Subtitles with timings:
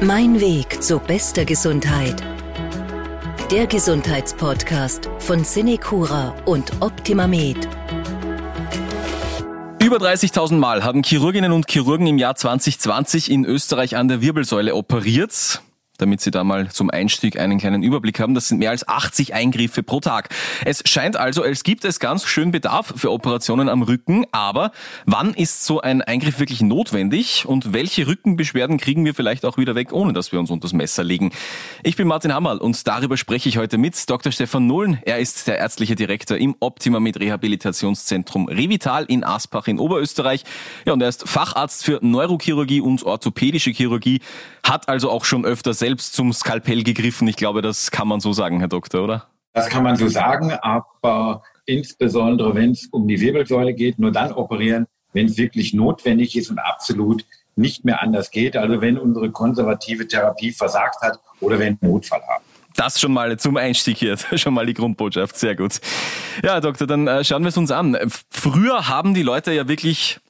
[0.00, 2.22] Mein Weg zu bester Gesundheit.
[3.50, 7.68] Der Gesundheitspodcast von Cinecura und OptimaMed.
[9.82, 14.76] Über 30.000 Mal haben Chirurginnen und Chirurgen im Jahr 2020 in Österreich an der Wirbelsäule
[14.76, 15.62] operiert
[15.98, 18.34] damit Sie da mal zum Einstieg einen kleinen Überblick haben.
[18.34, 20.30] Das sind mehr als 80 Eingriffe pro Tag.
[20.64, 24.24] Es scheint also, als gibt es ganz schön Bedarf für Operationen am Rücken.
[24.32, 24.70] Aber
[25.06, 29.74] wann ist so ein Eingriff wirklich notwendig und welche Rückenbeschwerden kriegen wir vielleicht auch wieder
[29.74, 31.32] weg, ohne dass wir uns unter das Messer legen?
[31.82, 34.30] Ich bin Martin Hammerl und darüber spreche ich heute mit Dr.
[34.30, 34.98] Stefan Nullen.
[35.02, 40.44] Er ist der ärztliche Direktor im Optima mit Rehabilitationszentrum Revital in Aspach in Oberösterreich.
[40.86, 44.20] Ja, und er ist Facharzt für Neurochirurgie und orthopädische Chirurgie,
[44.62, 47.26] hat also auch schon öfter selbst selbst zum Skalpell gegriffen.
[47.28, 49.26] Ich glaube, das kann man so sagen, Herr Doktor, oder?
[49.54, 54.32] Das kann man so sagen, aber insbesondere wenn es um die Wirbelsäule geht, nur dann
[54.32, 57.24] operieren, wenn es wirklich notwendig ist und absolut
[57.56, 58.54] nicht mehr anders geht.
[58.54, 62.44] Also wenn unsere konservative Therapie versagt hat oder wenn wir Notfall haben.
[62.76, 65.80] Das schon mal zum Einstieg hier, schon mal die Grundbotschaft, sehr gut.
[66.44, 67.96] Ja, Doktor, dann äh, schauen wir es uns an.
[68.28, 70.20] Früher haben die Leute ja wirklich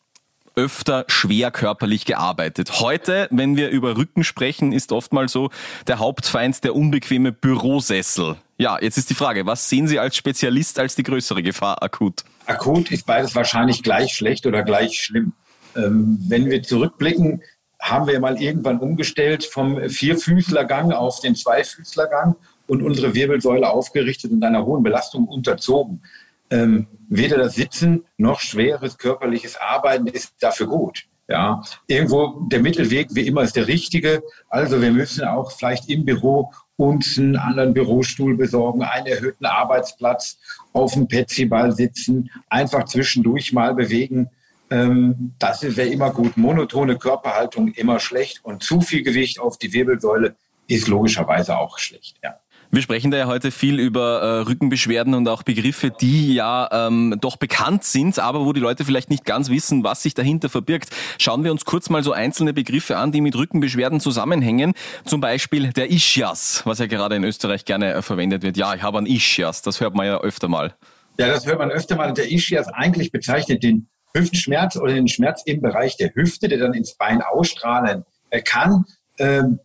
[0.58, 2.80] öfter schwer körperlich gearbeitet.
[2.80, 5.50] Heute, wenn wir über Rücken sprechen, ist oftmals so
[5.86, 8.34] der Hauptfeind der unbequeme Bürosessel.
[8.56, 12.24] Ja, jetzt ist die Frage, was sehen Sie als Spezialist als die größere Gefahr akut?
[12.46, 15.32] Akut ist beides wahrscheinlich gleich schlecht oder gleich schlimm.
[15.76, 17.40] Ähm, wenn wir zurückblicken,
[17.80, 22.34] haben wir mal irgendwann umgestellt vom Vierfüßlergang auf den Zweifüßlergang
[22.66, 26.02] und unsere Wirbelsäule aufgerichtet und einer hohen Belastung unterzogen
[26.50, 31.04] ähm, weder das Sitzen noch schweres körperliches Arbeiten ist dafür gut.
[31.30, 34.22] Ja, irgendwo der Mittelweg wie immer ist der richtige.
[34.48, 40.38] Also wir müssen auch vielleicht im Büro uns einen anderen Bürostuhl besorgen, einen erhöhten Arbeitsplatz,
[40.72, 44.30] auf dem Petsyball sitzen, einfach zwischendurch mal bewegen.
[44.70, 46.36] Ähm, das wäre immer gut.
[46.36, 52.16] Monotone Körperhaltung immer schlecht und zu viel Gewicht auf die Wirbelsäule ist logischerweise auch schlecht.
[52.22, 52.36] Ja.
[52.70, 57.16] Wir sprechen da ja heute viel über äh, Rückenbeschwerden und auch Begriffe, die ja ähm,
[57.18, 60.90] doch bekannt sind, aber wo die Leute vielleicht nicht ganz wissen, was sich dahinter verbirgt.
[61.18, 64.74] Schauen wir uns kurz mal so einzelne Begriffe an, die mit Rückenbeschwerden zusammenhängen.
[65.06, 68.58] Zum Beispiel der Ischias, was ja gerade in Österreich gerne äh, verwendet wird.
[68.58, 70.74] Ja, ich habe einen Ischias, das hört man ja öfter mal.
[71.18, 72.12] Ja, das hört man öfter mal.
[72.12, 76.74] Der Ischias eigentlich bezeichnet den Hüftschmerz oder den Schmerz im Bereich der Hüfte, der dann
[76.74, 78.04] ins Bein ausstrahlen
[78.44, 78.84] kann.
[79.18, 79.58] Ähm,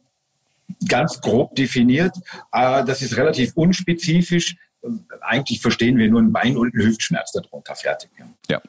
[0.87, 2.15] ganz grob definiert.
[2.51, 4.55] Äh, das ist relativ unspezifisch.
[5.21, 8.09] Eigentlich verstehen wir nur einen Bein- und einen Hüftschmerz darunter fertig.
[8.49, 8.61] Ja.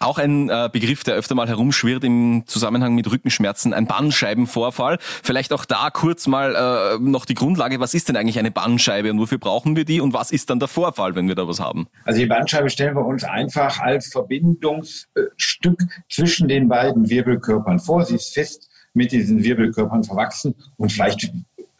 [0.00, 4.98] Auch ein äh, Begriff, der öfter mal herumschwirrt im Zusammenhang mit Rückenschmerzen, ein Bandscheibenvorfall.
[5.00, 7.78] Vielleicht auch da kurz mal äh, noch die Grundlage.
[7.78, 10.58] Was ist denn eigentlich eine Bandscheibe und wofür brauchen wir die und was ist dann
[10.58, 11.86] der Vorfall, wenn wir da was haben?
[12.04, 15.80] Also die Bandscheibe stellen wir uns einfach als Verbindungsstück
[16.10, 18.04] zwischen den beiden Wirbelkörpern vor.
[18.04, 21.30] Sie ist fest mit diesen Wirbelkörpern verwachsen und vielleicht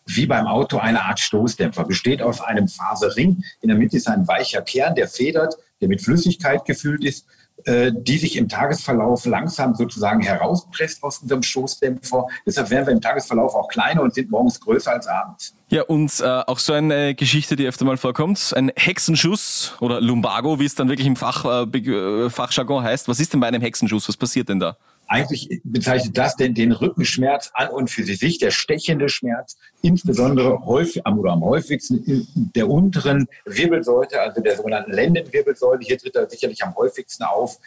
[0.07, 1.85] wie beim Auto eine Art Stoßdämpfer.
[1.85, 3.43] Besteht aus einem Faserring.
[3.63, 7.27] In der Mitte ist ein weicher Kern, der federt, der mit Flüssigkeit gefüllt ist,
[7.65, 12.27] äh, die sich im Tagesverlauf langsam sozusagen herauspresst aus unserem Stoßdämpfer.
[12.47, 15.55] Deshalb werden wir im Tagesverlauf auch kleiner und sind morgens größer als abends.
[15.71, 20.61] Ja, und äh, auch so eine Geschichte, die öfter mal vorkommt, ein Hexenschuss oder Lumbago,
[20.61, 23.09] wie es dann wirklich im Fach, äh, äh Fachjargon heißt.
[23.09, 24.09] Was ist denn bei einem Hexenschuss?
[24.09, 24.77] Was passiert denn da?
[25.07, 31.03] Eigentlich bezeichnet das den, den Rückenschmerz an und für sich, der stechende Schmerz, insbesondere häufig
[31.07, 35.81] oder am häufigsten der unteren Wirbelsäule, also der sogenannten Lendenwirbelsäule.
[35.83, 37.59] Hier tritt er sicherlich am häufigsten auf.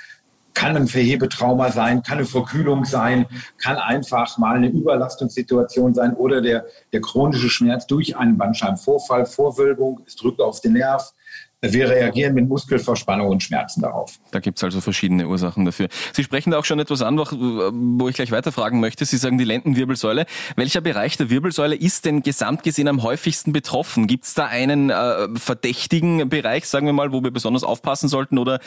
[0.53, 3.27] Kann ein Verhebetrauma sein, kann eine Verkühlung sein,
[3.59, 10.01] kann einfach mal eine Überlastungssituation sein oder der, der chronische Schmerz durch einen Bandscheibenvorfall, Vorwölbung,
[10.07, 11.13] es drückt auf den Nerv,
[11.61, 14.19] wir reagieren mit Muskelverspannung und Schmerzen darauf.
[14.31, 15.87] Da gibt es also verschiedene Ursachen dafür.
[16.13, 19.05] Sie sprechen da auch schon etwas an, wo ich gleich weiterfragen möchte.
[19.05, 20.25] Sie sagen die Lendenwirbelsäule.
[20.55, 24.05] Welcher Bereich der Wirbelsäule ist denn gesamt gesehen am häufigsten betroffen?
[24.05, 28.37] Gibt es da einen äh, verdächtigen Bereich, sagen wir mal, wo wir besonders aufpassen sollten
[28.37, 28.59] oder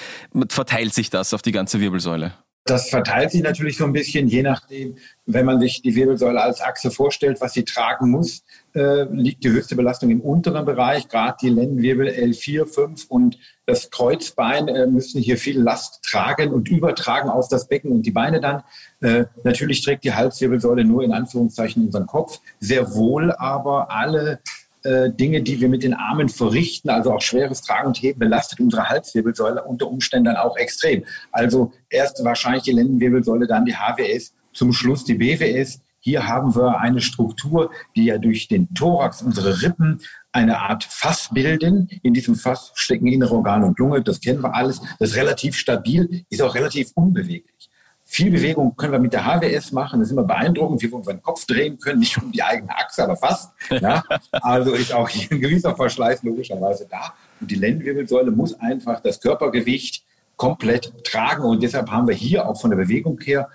[0.48, 2.32] verteilt sich das auf die ganze Wirbelsäule?
[2.65, 6.60] Das verteilt sich natürlich so ein bisschen, je nachdem, wenn man sich die Wirbelsäule als
[6.60, 8.42] Achse vorstellt, was sie tragen muss,
[8.74, 11.09] äh, liegt die höchste Belastung im unteren Bereich.
[11.09, 16.68] Gerade die Lendenwirbel L4, 5 und das Kreuzbein äh, müssen hier viel Last tragen und
[16.68, 18.63] übertragen auf das Becken und die Beine dann.
[19.01, 22.41] Äh, natürlich trägt die Halswirbelsäule nur in Anführungszeichen unseren Kopf.
[22.60, 24.41] Sehr wohl aber alle
[24.82, 28.60] äh, Dinge, die wir mit den Armen verrichten, also auch schweres Tragen und Heben, belastet
[28.60, 31.04] unsere Halswirbelsäule unter Umständen dann auch extrem.
[31.32, 35.80] Also erst wahrscheinlich die Lendenwirbelsäule, dann die HWS, zum Schluss die BWS.
[36.03, 40.00] Hier haben wir eine Struktur, die ja durch den Thorax, unsere Rippen,
[40.32, 41.88] eine Art Fass bilden.
[42.03, 44.80] In diesem Fass stecken innere Organe und Lunge, das kennen wir alles.
[44.98, 47.69] Das ist relativ stabil, ist auch relativ unbeweglich.
[48.12, 50.01] Viel Bewegung können wir mit der HWS machen.
[50.01, 52.01] Das ist immer beeindruckend, wie wir unseren Kopf drehen können.
[52.01, 53.53] Nicht um die eigene Achse, aber fast.
[53.71, 54.03] Ja?
[54.33, 57.15] Also ist auch hier ein gewisser Verschleiß logischerweise da.
[57.41, 60.03] Und die Lendenwirbelsäule muss einfach das Körpergewicht
[60.34, 61.45] komplett tragen.
[61.45, 63.48] Und deshalb haben wir hier auch von der Bewegung her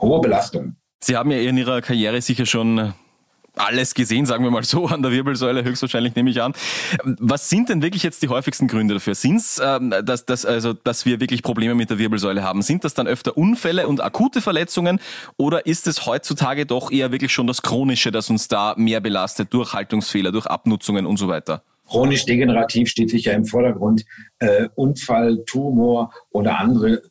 [0.00, 0.74] hohe Belastungen.
[0.98, 2.92] Sie haben ja in Ihrer Karriere sicher schon
[3.56, 6.52] alles gesehen, sagen wir mal so, an der Wirbelsäule, höchstwahrscheinlich nehme ich an.
[7.04, 9.14] Was sind denn wirklich jetzt die häufigsten Gründe dafür?
[9.14, 12.62] Sind es, ähm, dass, dass, also, dass wir wirklich Probleme mit der Wirbelsäule haben?
[12.62, 15.00] Sind das dann öfter Unfälle und akute Verletzungen
[15.36, 19.52] oder ist es heutzutage doch eher wirklich schon das Chronische, das uns da mehr belastet,
[19.52, 21.62] durch Haltungsfehler, durch Abnutzungen und so weiter?
[21.86, 24.04] Chronisch degenerativ steht sicher im Vordergrund.
[24.38, 27.02] Äh, Unfall, Tumor oder andere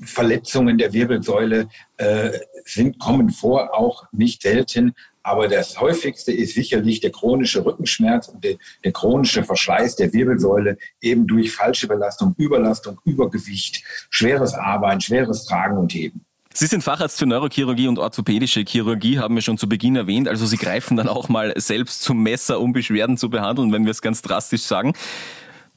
[0.00, 2.30] Verletzungen der Wirbelsäule äh,
[2.64, 4.94] sind, kommen vor, auch nicht selten.
[5.26, 10.78] Aber das häufigste ist sicherlich der chronische Rückenschmerz und der, der, chronische Verschleiß der Wirbelsäule
[11.00, 16.24] eben durch falsche Belastung, Überlastung, Übergewicht, schweres Arbeiten, schweres Tragen und Heben.
[16.54, 20.28] Sie sind Facharzt für Neurochirurgie und orthopädische Chirurgie, haben wir schon zu Beginn erwähnt.
[20.28, 23.90] Also Sie greifen dann auch mal selbst zum Messer, um Beschwerden zu behandeln, wenn wir
[23.90, 24.92] es ganz drastisch sagen.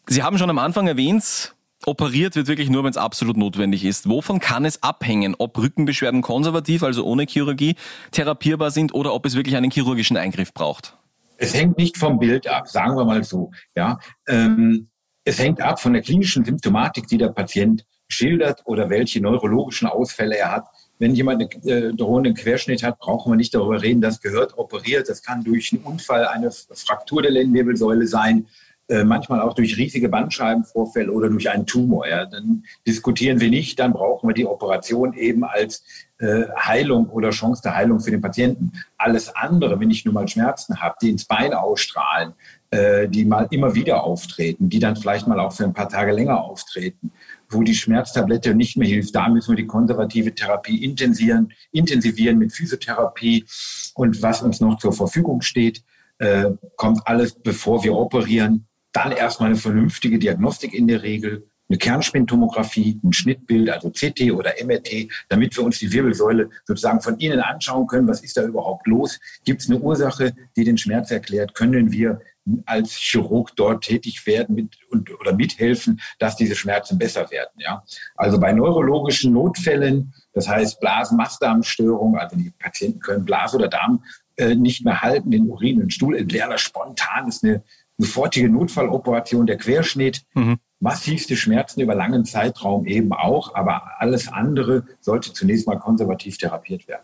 [0.05, 1.55] Sie haben schon am Anfang erwähnt,
[1.85, 4.09] operiert wird wirklich nur, wenn es absolut notwendig ist.
[4.09, 7.75] Wovon kann es abhängen, ob Rückenbeschwerden konservativ, also ohne Chirurgie,
[8.11, 10.97] therapierbar sind oder ob es wirklich einen chirurgischen Eingriff braucht?
[11.37, 13.51] Es hängt nicht vom Bild ab, sagen wir mal so.
[13.75, 14.89] Ja, ähm,
[15.23, 20.37] es hängt ab von der klinischen Symptomatik, die der Patient schildert oder welche neurologischen Ausfälle
[20.37, 20.67] er hat.
[20.97, 25.07] Wenn jemand einen äh, drohenden Querschnitt hat, brauchen wir nicht darüber reden, das gehört operiert.
[25.07, 28.47] Das kann durch einen Unfall eine Fraktur der Lendenwirbelsäule sein.
[28.89, 32.07] Äh, manchmal auch durch riesige Bandscheibenvorfälle oder durch einen Tumor.
[32.07, 32.25] Ja.
[32.25, 35.83] Dann diskutieren wir nicht, dann brauchen wir die Operation eben als
[36.17, 38.71] äh, Heilung oder Chance der Heilung für den Patienten.
[38.97, 42.33] Alles andere, wenn ich nur mal Schmerzen habe, die ins Bein ausstrahlen,
[42.71, 46.11] äh, die mal immer wieder auftreten, die dann vielleicht mal auch für ein paar Tage
[46.11, 47.11] länger auftreten,
[47.47, 52.53] wo die Schmerztablette nicht mehr hilft, da müssen wir die konservative Therapie intensivieren, intensivieren mit
[52.53, 53.45] Physiotherapie
[53.93, 55.83] und was uns noch zur Verfügung steht,
[56.17, 56.45] äh,
[56.75, 62.99] kommt alles, bevor wir operieren dann erstmal eine vernünftige Diagnostik in der Regel, eine Kernspintomographie,
[63.03, 67.85] ein Schnittbild, also CT oder MRT, damit wir uns die Wirbelsäule sozusagen von innen anschauen
[67.85, 68.07] können.
[68.07, 69.19] Was ist da überhaupt los?
[69.45, 71.53] Gibt es eine Ursache, die den Schmerz erklärt?
[71.53, 72.21] Können wir
[72.65, 77.51] als Chirurg dort tätig werden mit, und, oder mithelfen, dass diese Schmerzen besser werden?
[77.57, 77.83] Ja?
[78.15, 84.03] Also bei neurologischen Notfällen, das heißt Blasen-Mastdarmstörung, also die Patienten können Blase oder Darm
[84.37, 87.63] äh, nicht mehr halten, den Urin und Stuhl entleeren spontan ist eine
[87.99, 90.57] sofortige Notfalloperation, der Querschnitt, mhm.
[90.79, 96.87] massivste Schmerzen über langen Zeitraum eben auch, aber alles andere sollte zunächst mal konservativ therapiert
[96.87, 97.03] werden.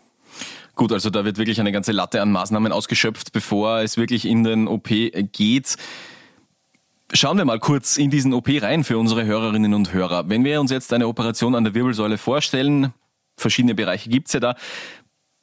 [0.74, 4.42] Gut, also da wird wirklich eine ganze Latte an Maßnahmen ausgeschöpft, bevor es wirklich in
[4.42, 4.88] den OP
[5.32, 5.76] geht.
[7.12, 10.28] Schauen wir mal kurz in diesen OP rein für unsere Hörerinnen und Hörer.
[10.28, 12.92] Wenn wir uns jetzt eine Operation an der Wirbelsäule vorstellen,
[13.36, 14.56] verschiedene Bereiche gibt's ja da,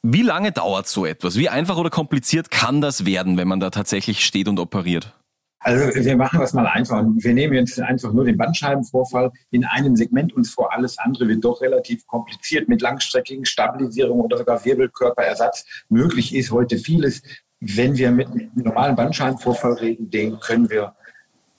[0.03, 1.37] wie lange dauert so etwas?
[1.37, 5.13] Wie einfach oder kompliziert kann das werden, wenn man da tatsächlich steht und operiert?
[5.63, 7.03] Also wir machen das mal einfach.
[7.15, 10.73] Wir nehmen jetzt einfach nur den Bandscheibenvorfall in einem Segment uns vor.
[10.73, 15.65] Alles andere wird doch relativ kompliziert mit langstreckigen Stabilisierung oder sogar Wirbelkörperersatz.
[15.87, 17.21] Möglich ist heute vieles.
[17.61, 20.95] Wenn wir mit einem normalen Bandscheibenvorfall reden, den können wir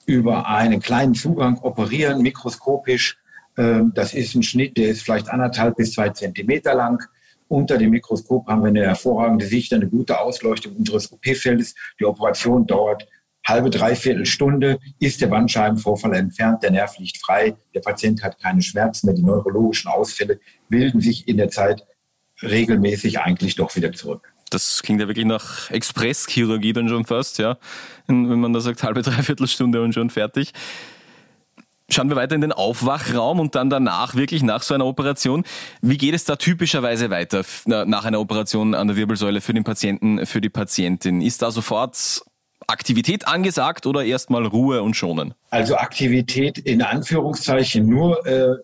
[0.05, 3.17] über einen kleinen Zugang operieren, mikroskopisch.
[3.57, 7.03] Ähm, das ist ein Schnitt, der ist vielleicht anderthalb bis zwei Zentimeter lang.
[7.47, 11.75] Unter dem Mikroskop haben wir eine hervorragende Sicht, eine gute Ausleuchtung unseres OP-Feldes.
[11.99, 13.07] Die Operation dauert
[13.45, 18.61] halbe, dreiviertel Stunde ist der Bandscheibenvorfall entfernt, der Nerv liegt frei, der Patient hat keine
[18.61, 21.85] Schmerzen mehr, die neurologischen Ausfälle bilden sich in der Zeit
[22.41, 24.33] regelmäßig eigentlich doch wieder zurück.
[24.49, 27.57] Das klingt ja wirklich nach Expresschirurgie dann schon fast, ja.
[28.07, 30.53] Wenn man da sagt, halbe, dreiviertel Stunde und schon fertig.
[31.89, 35.43] Schauen wir weiter in den Aufwachraum und dann danach, wirklich nach so einer Operation.
[35.81, 40.25] Wie geht es da typischerweise weiter nach einer Operation an der Wirbelsäule für den Patienten,
[40.25, 41.21] für die Patientin?
[41.21, 42.23] Ist da sofort
[42.67, 45.33] Aktivität angesagt oder erstmal Ruhe und Schonen?
[45.49, 48.55] Also Aktivität in Anführungszeichen nur äh,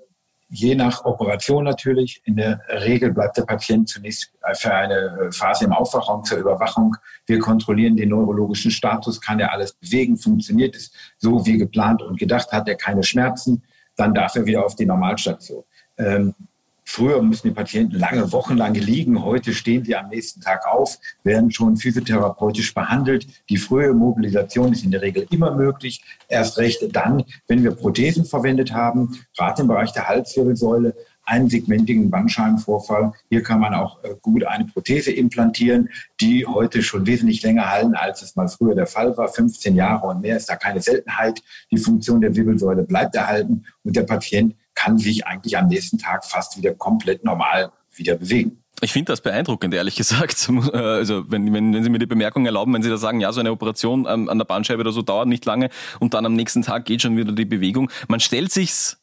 [0.51, 2.21] je nach Operation natürlich.
[2.25, 6.95] In der Regel bleibt der Patient zunächst für eine äh, Phase im Aufwachraum zur Überwachung.
[7.25, 12.19] Wir kontrollieren den neurologischen Status, kann er alles bewegen, funktioniert es so wie geplant und
[12.19, 13.63] gedacht, hat er keine Schmerzen,
[13.95, 15.63] dann darf er wieder auf die Normalstation.
[15.97, 16.35] Ähm,
[16.83, 19.23] Früher mussten die Patienten lange, wochenlang liegen.
[19.23, 23.27] Heute stehen sie am nächsten Tag auf, werden schon physiotherapeutisch behandelt.
[23.49, 26.03] Die frühe Mobilisation ist in der Regel immer möglich.
[26.27, 32.09] Erst recht dann, wenn wir Prothesen verwendet haben, gerade im Bereich der Halswirbelsäule, einen segmentigen
[32.09, 33.13] Bandscheibenvorfall.
[33.29, 37.95] Hier kann man auch äh, gut eine Prothese implantieren, die heute schon wesentlich länger halten,
[37.95, 39.29] als es mal früher der Fall war.
[39.29, 41.41] 15 Jahre und mehr ist da keine Seltenheit.
[41.71, 46.25] Die Funktion der Wirbelsäule bleibt erhalten und der Patient kann sich eigentlich am nächsten Tag
[46.25, 48.61] fast wieder komplett normal wieder bewegen.
[48.83, 50.49] Ich finde das beeindruckend, ehrlich gesagt.
[50.73, 53.31] Äh, also wenn, wenn, wenn Sie mir die Bemerkung erlauben, wenn Sie da sagen, ja,
[53.31, 56.33] so eine Operation ähm, an der Bandscheibe oder so dauert nicht lange und dann am
[56.33, 57.91] nächsten Tag geht schon wieder die Bewegung.
[58.07, 59.01] Man stellt sich's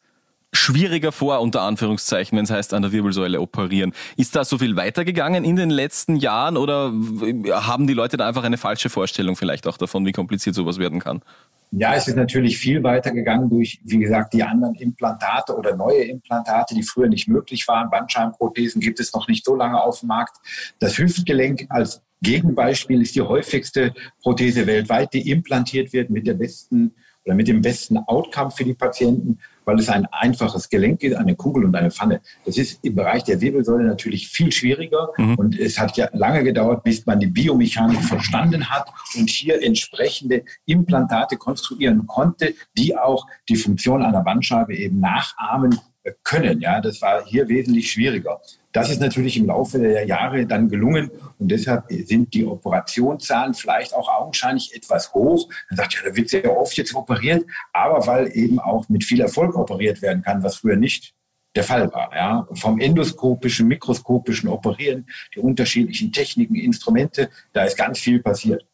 [0.51, 3.93] schwieriger vor, unter Anführungszeichen, wenn es heißt, an der Wirbelsäule operieren.
[4.17, 6.91] Ist da so viel weitergegangen in den letzten Jahren oder
[7.51, 10.99] haben die Leute da einfach eine falsche Vorstellung vielleicht auch davon, wie kompliziert sowas werden
[10.99, 11.21] kann?
[11.71, 16.03] Ja, es ist natürlich viel weiter gegangen durch, wie gesagt, die anderen Implantate oder neue
[16.03, 17.91] Implantate, die früher nicht möglich waren.
[17.91, 20.37] Bandscheibenprothesen gibt es noch nicht so lange auf dem Markt.
[20.79, 26.95] Das Hüftgelenk als Gegenbeispiel ist die häufigste Prothese weltweit, die implantiert wird mit der besten
[27.23, 31.35] oder mit dem besten Outcome für die Patienten weil es ein einfaches Gelenk ist, eine
[31.35, 32.21] Kugel und eine Pfanne.
[32.45, 35.35] Das ist im Bereich der Wirbelsäule natürlich viel schwieriger mhm.
[35.35, 40.43] und es hat ja lange gedauert, bis man die Biomechanik verstanden hat und hier entsprechende
[40.65, 45.79] Implantate konstruieren konnte, die auch die Funktion einer Bandscheibe eben nachahmen
[46.23, 46.61] können.
[46.61, 48.41] Ja, das war hier wesentlich schwieriger.
[48.71, 53.93] Das ist natürlich im Laufe der Jahre dann gelungen und deshalb sind die Operationszahlen vielleicht
[53.95, 55.49] auch augenscheinlich etwas hoch.
[55.69, 59.21] Man sagt ja, da wird sehr oft jetzt operiert, aber weil eben auch mit viel
[59.21, 61.13] Erfolg operiert werden kann, was früher nicht
[61.55, 62.11] der Fall war.
[62.15, 62.47] Ja.
[62.53, 68.65] Vom endoskopischen, mikroskopischen Operieren, die unterschiedlichen Techniken, Instrumente, da ist ganz viel passiert.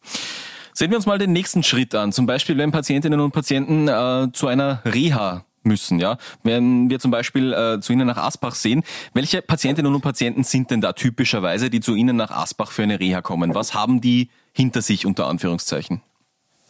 [0.73, 2.11] Sehen wir uns mal den nächsten Schritt an.
[2.11, 5.99] Zum Beispiel, wenn Patientinnen und Patienten äh, zu einer Reha müssen.
[5.99, 10.43] Ja, wenn wir zum Beispiel äh, zu Ihnen nach Asbach sehen, welche Patientinnen und Patienten
[10.43, 13.55] sind denn da typischerweise, die zu Ihnen nach Asbach für eine Reha kommen?
[13.55, 16.01] Was haben die hinter sich unter Anführungszeichen?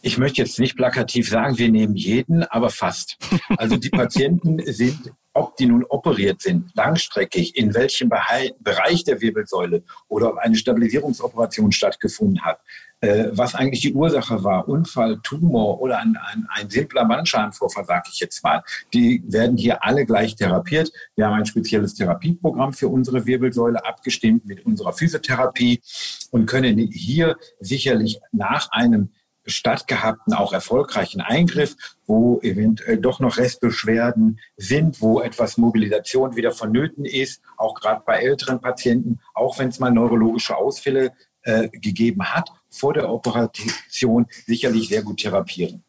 [0.02, 3.18] Ich möchte jetzt nicht plakativ sagen, wir nehmen jeden, aber fast.
[3.56, 9.82] Also die Patienten sind ob die nun operiert sind, langstreckig, in welchem Bereich der Wirbelsäule
[10.08, 12.60] oder ob eine Stabilisierungsoperation stattgefunden hat,
[13.00, 18.08] äh, was eigentlich die Ursache war, Unfall, Tumor oder ein, ein, ein simpler Bandscheibenvorfall, sage
[18.10, 18.62] ich jetzt mal,
[18.94, 20.90] die werden hier alle gleich therapiert.
[21.14, 25.82] Wir haben ein spezielles Therapieprogramm für unsere Wirbelsäule abgestimmt mit unserer Physiotherapie
[26.30, 29.10] und können hier sicherlich nach einem
[29.46, 31.76] stattgehabten, auch erfolgreichen Eingriff,
[32.06, 38.18] wo eventuell doch noch Restbeschwerden sind, wo etwas Mobilisation wieder vonnöten ist, auch gerade bei
[38.18, 41.12] älteren Patienten, auch wenn es mal neurologische Ausfälle
[41.42, 45.82] äh, gegeben hat, vor der Operation sicherlich sehr gut therapieren.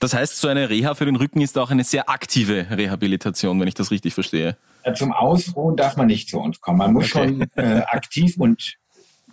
[0.00, 3.68] Das heißt, so eine Reha für den Rücken ist auch eine sehr aktive Rehabilitation, wenn
[3.68, 4.56] ich das richtig verstehe.
[4.94, 6.78] Zum Ausruhen darf man nicht zu uns kommen.
[6.78, 7.28] Man muss okay.
[7.28, 8.76] schon äh, aktiv und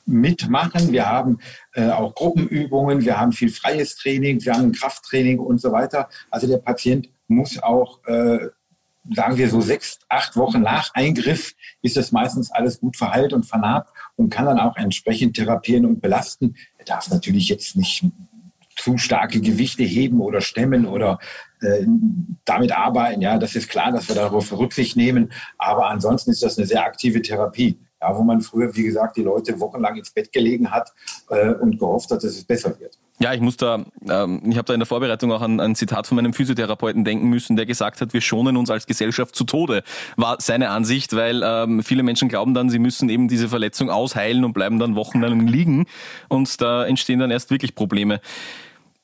[0.05, 0.91] mitmachen.
[0.91, 1.39] Wir haben
[1.73, 6.09] äh, auch Gruppenübungen, wir haben viel freies Training, wir haben Krafttraining und so weiter.
[6.29, 8.49] Also der Patient muss auch, äh,
[9.13, 13.45] sagen wir so sechs, acht Wochen nach Eingriff, ist das meistens alles gut verheilt und
[13.45, 16.55] vernarbt und kann dann auch entsprechend therapieren und belasten.
[16.77, 18.05] Er darf natürlich jetzt nicht
[18.75, 21.19] zu starke Gewichte heben oder stemmen oder
[21.61, 21.85] äh,
[22.45, 23.21] damit arbeiten.
[23.21, 25.31] Ja, das ist klar, dass wir darauf Rücksicht nehmen.
[25.57, 27.77] Aber ansonsten ist das eine sehr aktive Therapie.
[28.03, 30.91] Ja, wo man früher, wie gesagt, die Leute wochenlang ins Bett gelegen hat
[31.29, 32.97] äh, und gehofft hat, dass es besser wird.
[33.19, 36.05] Ja, ich muss da, ähm, ich habe da in der Vorbereitung auch an ein Zitat
[36.05, 39.83] von meinem Physiotherapeuten denken müssen, der gesagt hat, wir schonen uns als Gesellschaft zu Tode,
[40.17, 44.43] war seine Ansicht, weil ähm, viele Menschen glauben dann, sie müssen eben diese Verletzung ausheilen
[44.43, 45.85] und bleiben dann wochenlang liegen
[46.27, 48.19] und da entstehen dann erst wirklich Probleme.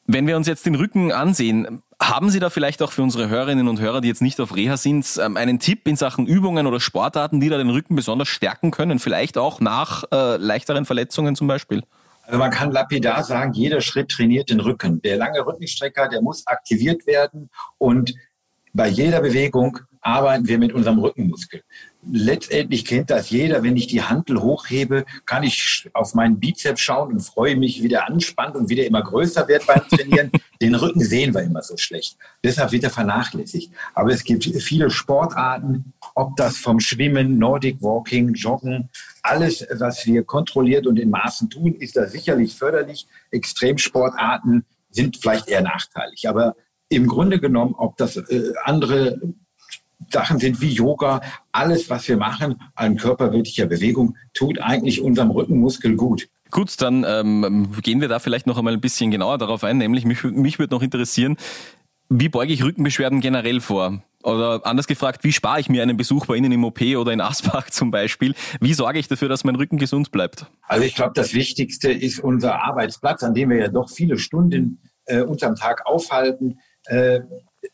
[0.07, 3.67] Wenn wir uns jetzt den Rücken ansehen, haben Sie da vielleicht auch für unsere Hörerinnen
[3.67, 6.79] und Hörer, die jetzt nicht auf Reha sind, ähm, einen Tipp in Sachen Übungen oder
[6.79, 8.99] Sportarten, die da den Rücken besonders stärken können?
[8.99, 11.83] Vielleicht auch nach äh, leichteren Verletzungen zum Beispiel?
[12.23, 15.01] Also man kann lapidar sagen, jeder Schritt trainiert den Rücken.
[15.01, 18.13] Der lange Rückenstrecker, der muss aktiviert werden und
[18.71, 21.63] bei jeder Bewegung arbeiten wir mit unserem Rückenmuskel
[22.07, 23.63] letztendlich kennt das jeder.
[23.63, 27.87] Wenn ich die Hantel hochhebe, kann ich auf meinen Bizeps schauen und freue mich, wie
[27.87, 30.31] der anspannt und wie der immer größer wird beim Trainieren.
[30.61, 32.17] Den Rücken sehen wir immer so schlecht.
[32.43, 33.71] Deshalb wird er vernachlässigt.
[33.93, 38.89] Aber es gibt viele Sportarten, ob das vom Schwimmen, Nordic Walking, Joggen,
[39.21, 43.07] alles, was wir kontrolliert und in Maßen tun, ist da sicherlich förderlich.
[43.31, 46.27] Extremsportarten sind vielleicht eher nachteilig.
[46.27, 46.55] Aber
[46.89, 49.19] im Grunde genommen, ob das äh, andere
[50.11, 55.95] Sachen sind wie Yoga, alles, was wir machen an körperwirklicher Bewegung, tut eigentlich unserem Rückenmuskel
[55.95, 56.29] gut.
[56.51, 59.77] Gut, dann ähm, gehen wir da vielleicht noch einmal ein bisschen genauer darauf ein.
[59.77, 61.37] Nämlich mich, mich würde noch interessieren,
[62.09, 64.01] wie beuge ich Rückenbeschwerden generell vor?
[64.23, 67.21] Oder anders gefragt, wie spare ich mir einen Besuch bei Ihnen im OP oder in
[67.21, 68.33] Asbach zum Beispiel?
[68.59, 70.47] Wie sorge ich dafür, dass mein Rücken gesund bleibt?
[70.63, 74.81] Also ich glaube, das Wichtigste ist unser Arbeitsplatz, an dem wir ja doch viele Stunden
[75.05, 76.59] äh, unterm Tag aufhalten.
[76.85, 77.21] Äh,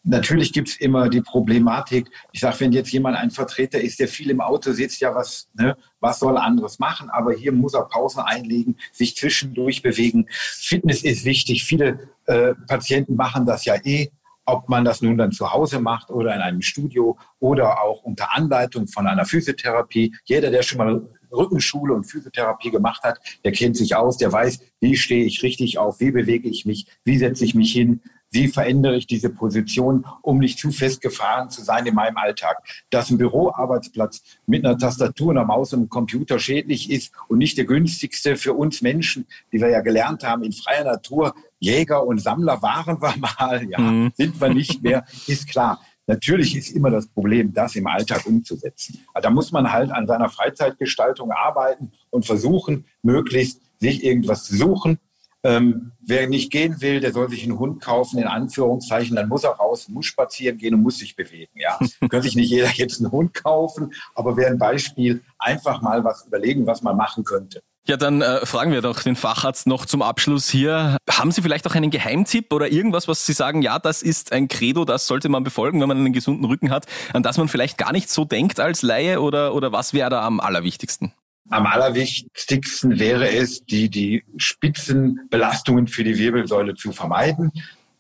[0.04, 2.10] Natürlich gibt es immer die Problematik.
[2.32, 5.48] Ich sage, wenn jetzt jemand ein Vertreter ist, der viel im Auto sitzt, ja, was,
[5.54, 7.10] ne, was soll er anderes machen?
[7.10, 10.28] Aber hier muss er Pausen einlegen, sich zwischendurch bewegen.
[10.30, 11.64] Fitness ist wichtig.
[11.64, 14.12] Viele äh, Patienten machen das ja eh
[14.46, 18.36] ob man das nun dann zu Hause macht oder in einem Studio oder auch unter
[18.36, 20.14] Anleitung von einer Physiotherapie.
[20.26, 24.60] Jeder, der schon mal Rückenschule und Physiotherapie gemacht hat, der kennt sich aus, der weiß,
[24.80, 28.02] wie stehe ich richtig auf, wie bewege ich mich, wie setze ich mich hin,
[28.36, 32.58] wie verändere ich diese Position, um nicht zu festgefahren zu sein in meinem Alltag.
[32.92, 37.58] Dass ein Büroarbeitsplatz mit einer Tastatur, einer Maus und einem Computer schädlich ist und nicht
[37.58, 42.20] der günstigste für uns Menschen, die wir ja gelernt haben, in freier Natur, Jäger und
[42.20, 44.12] Sammler waren wir mal, ja, mhm.
[44.16, 45.82] sind wir nicht mehr, ist klar.
[46.08, 49.00] Natürlich ist immer das Problem, das im Alltag umzusetzen.
[49.14, 54.56] Aber da muss man halt an seiner Freizeitgestaltung arbeiten und versuchen, möglichst sich irgendwas zu
[54.56, 55.00] suchen,
[55.46, 59.44] ähm, wer nicht gehen will, der soll sich einen Hund kaufen, in Anführungszeichen, dann muss
[59.44, 61.52] er raus, muss spazieren gehen und muss sich bewegen.
[61.54, 61.78] Ja,
[62.10, 66.26] kann sich nicht jeder jetzt einen Hund kaufen, aber wäre ein Beispiel, einfach mal was
[66.26, 67.62] überlegen, was man machen könnte.
[67.88, 70.98] Ja, dann äh, fragen wir doch den Facharzt noch zum Abschluss hier.
[71.08, 74.48] Haben Sie vielleicht auch einen Geheimtipp oder irgendwas, was Sie sagen, ja, das ist ein
[74.48, 77.78] Credo, das sollte man befolgen, wenn man einen gesunden Rücken hat, an das man vielleicht
[77.78, 81.14] gar nicht so denkt als Laie oder, oder was wäre da am allerwichtigsten?
[81.50, 87.52] Am allerwichtigsten wäre es, die, die Spitzenbelastungen für die Wirbelsäule zu vermeiden.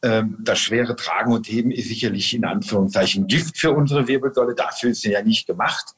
[0.02, 4.56] Ähm, das schwere Tragen und Heben ist sicherlich in Anführungszeichen Gift für unsere Wirbelsäule.
[4.56, 5.94] Dafür ist sie ja nicht gemacht.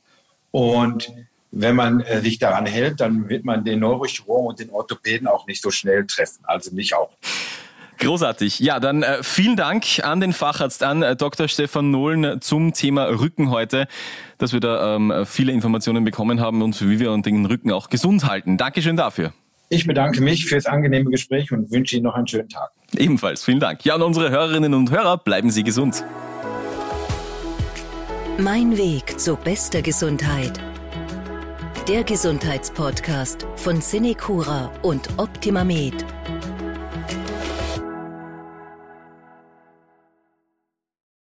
[0.51, 1.13] Und
[1.51, 5.47] wenn man äh, sich daran hält, dann wird man den Neurochirurgen und den Orthopäden auch
[5.47, 6.43] nicht so schnell treffen.
[6.43, 7.11] Also mich auch.
[7.97, 8.59] Großartig.
[8.59, 11.47] Ja, dann äh, vielen Dank an den Facharzt, an äh, Dr.
[11.47, 13.87] Stefan Nohlen zum Thema Rücken heute,
[14.37, 18.25] dass wir da ähm, viele Informationen bekommen haben und wie wir den Rücken auch gesund
[18.25, 18.57] halten.
[18.57, 19.33] Dankeschön dafür.
[19.69, 22.69] Ich bedanke mich für das angenehme Gespräch und wünsche Ihnen noch einen schönen Tag.
[22.95, 23.83] Ebenfalls, vielen Dank.
[23.83, 26.05] Ja, und unsere Hörerinnen und Hörer, bleiben Sie gesund.
[28.37, 30.61] Mein Weg zur bester Gesundheit.
[31.87, 36.05] Der Gesundheitspodcast von Cinecura und Optimamed.